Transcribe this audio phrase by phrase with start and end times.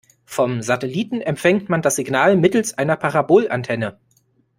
[0.25, 3.99] Vom Satelliten empfängt man das Signal mittels einer Parabolantenne.